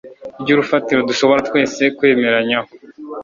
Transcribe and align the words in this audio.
ry'urufatiro 0.41 0.99
dushobora 1.09 1.45
twese 1.47 1.81
kwemeranyaho 1.97 2.69